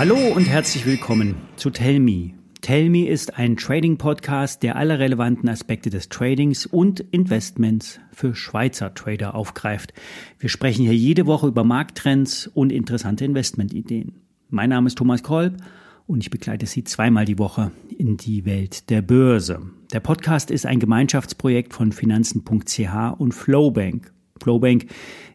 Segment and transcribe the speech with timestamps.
[0.00, 2.30] Hallo und herzlich willkommen zu Tell Me.
[2.62, 8.94] Tell Me ist ein Trading-Podcast, der alle relevanten Aspekte des Tradings und Investments für Schweizer
[8.94, 9.92] Trader aufgreift.
[10.38, 14.22] Wir sprechen hier jede Woche über Markttrends und interessante Investmentideen.
[14.48, 15.58] Mein Name ist Thomas Kolb
[16.06, 19.60] und ich begleite Sie zweimal die Woche in die Welt der Börse.
[19.92, 24.12] Der Podcast ist ein Gemeinschaftsprojekt von Finanzen.ch und Flowbank.
[24.42, 24.86] Flowbank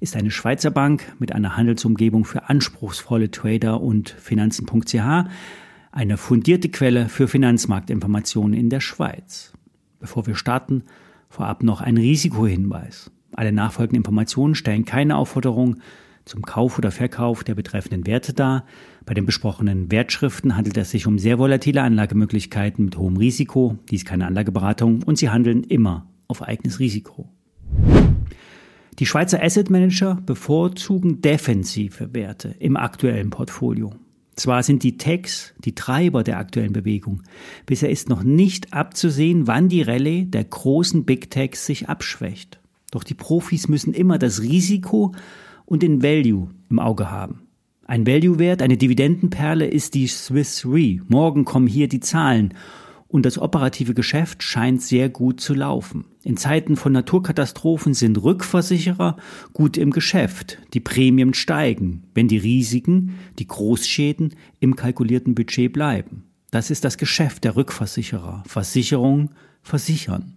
[0.00, 5.28] ist eine Schweizer Bank mit einer Handelsumgebung für anspruchsvolle Trader und Finanzen.ch,
[5.92, 9.52] eine fundierte Quelle für Finanzmarktinformationen in der Schweiz.
[10.00, 10.82] Bevor wir starten,
[11.28, 13.10] vorab noch ein Risikohinweis.
[13.32, 15.76] Alle nachfolgenden Informationen stellen keine Aufforderung
[16.24, 18.64] zum Kauf oder Verkauf der betreffenden Werte dar.
[19.04, 23.78] Bei den besprochenen Wertschriften handelt es sich um sehr volatile Anlagemöglichkeiten mit hohem Risiko.
[23.90, 27.28] Dies ist keine Anlageberatung und sie handeln immer auf eigenes Risiko.
[29.00, 33.92] Die Schweizer Asset Manager bevorzugen defensive Werte im aktuellen Portfolio.
[34.36, 37.22] Zwar sind die Techs die Treiber der aktuellen Bewegung.
[37.66, 42.60] Bisher ist noch nicht abzusehen, wann die Rallye der großen Big Techs sich abschwächt.
[42.92, 45.12] Doch die Profis müssen immer das Risiko
[45.66, 47.40] und den Value im Auge haben.
[47.86, 51.00] Ein Value-Wert, eine Dividendenperle ist die Swiss Re.
[51.08, 52.54] Morgen kommen hier die Zahlen
[53.14, 56.06] und das operative Geschäft scheint sehr gut zu laufen.
[56.24, 59.18] In Zeiten von Naturkatastrophen sind Rückversicherer
[59.52, 60.58] gut im Geschäft.
[60.72, 66.24] Die Prämien steigen, wenn die Risiken, die Großschäden im kalkulierten Budget bleiben.
[66.50, 68.42] Das ist das Geschäft der Rückversicherer.
[68.48, 69.30] Versicherung
[69.62, 70.34] versichern.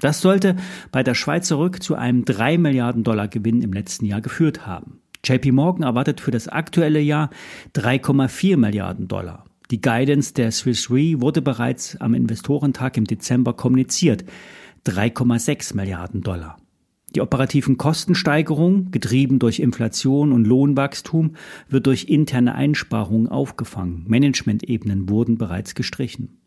[0.00, 0.56] Das sollte
[0.90, 4.98] bei der Schweiz zurück zu einem 3 Milliarden Dollar Gewinn im letzten Jahr geführt haben.
[5.24, 7.30] JP Morgan erwartet für das aktuelle Jahr
[7.76, 9.45] 3,4 Milliarden Dollar.
[9.72, 14.24] Die Guidance der Swiss Re wurde bereits am Investorentag im Dezember kommuniziert.
[14.86, 16.58] 3,6 Milliarden Dollar.
[17.16, 21.34] Die operativen Kostensteigerungen, getrieben durch Inflation und Lohnwachstum,
[21.68, 24.04] wird durch interne Einsparungen aufgefangen.
[24.06, 26.38] Managementebenen wurden bereits gestrichen.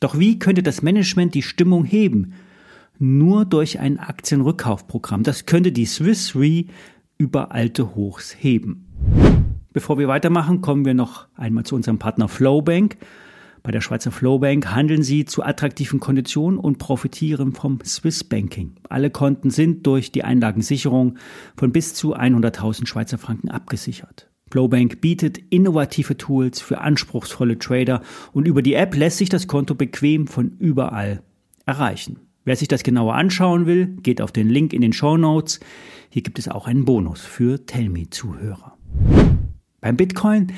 [0.00, 2.34] Doch wie könnte das Management die Stimmung heben?
[3.00, 5.24] Nur durch ein Aktienrückkaufprogramm.
[5.24, 6.66] Das könnte die Swiss Re
[7.16, 8.87] über alte Hochs heben.
[9.78, 12.96] Bevor wir weitermachen, kommen wir noch einmal zu unserem Partner Flowbank.
[13.62, 18.72] Bei der Schweizer Flowbank handeln Sie zu attraktiven Konditionen und profitieren vom Swiss Banking.
[18.88, 21.16] Alle Konten sind durch die Einlagensicherung
[21.56, 24.28] von bis zu 100.000 Schweizer Franken abgesichert.
[24.50, 28.02] Flowbank bietet innovative Tools für anspruchsvolle Trader
[28.32, 31.22] und über die App lässt sich das Konto bequem von überall
[31.66, 32.18] erreichen.
[32.44, 35.60] Wer sich das genauer anschauen will, geht auf den Link in den Show Notes.
[36.10, 38.77] Hier gibt es auch einen Bonus für Tellme-Zuhörer.
[39.80, 40.48] Beim Bitcoin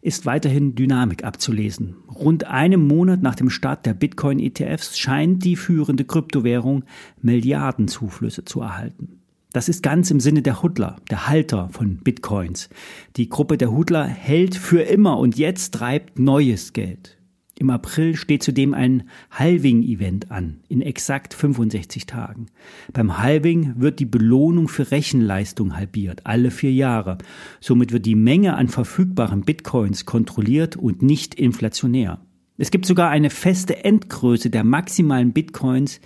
[0.00, 1.96] ist weiterhin Dynamik abzulesen.
[2.08, 6.84] Rund einem Monat nach dem Start der Bitcoin-ETFs scheint die führende Kryptowährung
[7.20, 9.20] Milliardenzuflüsse zu erhalten.
[9.52, 12.68] Das ist ganz im Sinne der Hudler, der Halter von Bitcoins.
[13.16, 17.17] Die Gruppe der Hudler hält für immer und jetzt treibt neues Geld.
[17.58, 22.46] Im April steht zudem ein Halving-Event an, in exakt 65 Tagen.
[22.92, 27.18] Beim Halving wird die Belohnung für Rechenleistung halbiert, alle vier Jahre.
[27.60, 32.20] Somit wird die Menge an verfügbaren Bitcoins kontrolliert und nicht inflationär.
[32.58, 36.00] Es gibt sogar eine feste Endgröße der maximalen Bitcoins,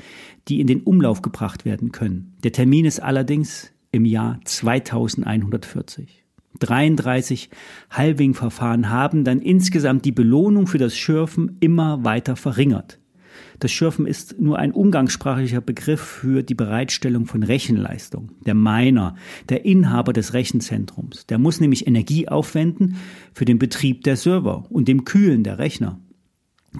[0.48, 2.34] die in den Umlauf gebracht werden können.
[2.44, 6.24] Der Termin ist allerdings im Jahr 2140.
[6.60, 7.50] 33
[7.90, 12.98] Halving-Verfahren haben dann insgesamt die Belohnung für das Schürfen immer weiter verringert.
[13.58, 18.32] Das Schürfen ist nur ein umgangssprachlicher Begriff für die Bereitstellung von Rechenleistung.
[18.44, 19.14] Der Miner,
[19.48, 22.96] der Inhaber des Rechenzentrums, der muss nämlich Energie aufwenden
[23.32, 26.00] für den Betrieb der Server und dem Kühlen der Rechner.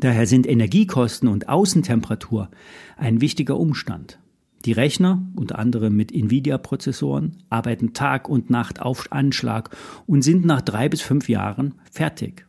[0.01, 2.51] Daher sind Energiekosten und Außentemperatur
[2.97, 4.19] ein wichtiger Umstand.
[4.65, 9.71] Die Rechner, unter anderem mit Nvidia-Prozessoren, arbeiten Tag und Nacht auf Anschlag
[10.07, 12.47] und sind nach drei bis fünf Jahren fertig.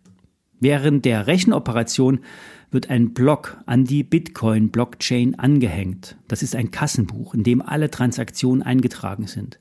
[0.60, 2.20] Während der Rechenoperation
[2.72, 6.18] wird ein Block an die Bitcoin-Blockchain angehängt.
[6.28, 9.60] Das ist ein Kassenbuch, in dem alle Transaktionen eingetragen sind.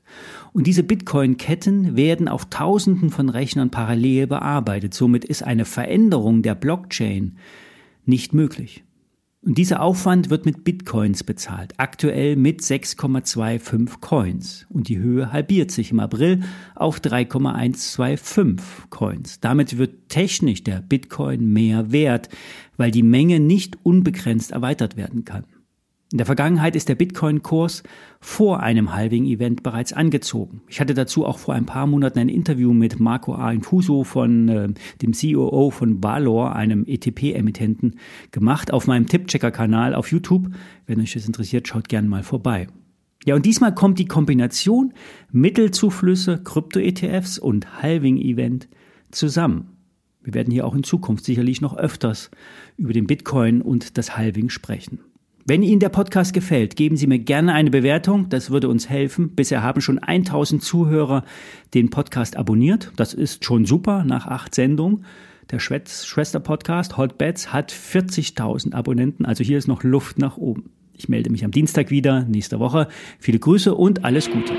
[0.53, 4.93] Und diese Bitcoin-Ketten werden auf Tausenden von Rechnern parallel bearbeitet.
[4.93, 7.37] Somit ist eine Veränderung der Blockchain
[8.05, 8.83] nicht möglich.
[9.45, 14.65] Und dieser Aufwand wird mit Bitcoins bezahlt, aktuell mit 6,25 Coins.
[14.69, 16.43] Und die Höhe halbiert sich im April
[16.75, 19.41] auf 3,125 Coins.
[19.41, 22.29] Damit wird technisch der Bitcoin mehr wert,
[22.77, 25.43] weil die Menge nicht unbegrenzt erweitert werden kann.
[26.13, 27.81] In der Vergangenheit ist der Bitcoin-Kurs
[28.19, 30.61] vor einem Halving-Event bereits angezogen.
[30.67, 33.51] Ich hatte dazu auch vor ein paar Monaten ein Interview mit Marco A.
[33.51, 34.69] Infuso von äh,
[35.01, 37.95] dem COO von Valor, einem ETP-Emittenten,
[38.29, 40.51] gemacht auf meinem Tippchecker-Kanal auf YouTube.
[40.85, 42.67] Wenn euch das interessiert, schaut gerne mal vorbei.
[43.25, 44.93] Ja, und diesmal kommt die Kombination
[45.31, 48.69] Mittelzuflüsse, Krypto-ETFs und Halving-Event
[49.09, 49.69] zusammen.
[50.21, 52.29] Wir werden hier auch in Zukunft sicherlich noch öfters
[52.77, 54.99] über den Bitcoin und das Halving sprechen.
[55.45, 58.29] Wenn Ihnen der Podcast gefällt, geben Sie mir gerne eine Bewertung.
[58.29, 59.35] Das würde uns helfen.
[59.35, 61.25] Bisher haben schon 1000 Zuhörer
[61.73, 62.93] den Podcast abonniert.
[62.95, 65.03] Das ist schon super nach acht Sendungen.
[65.51, 69.25] Der Schwester-Podcast Hotbets hat 40.000 Abonnenten.
[69.25, 70.69] Also hier ist noch Luft nach oben.
[70.93, 72.87] Ich melde mich am Dienstag wieder, nächste Woche.
[73.19, 74.53] Viele Grüße und alles Gute.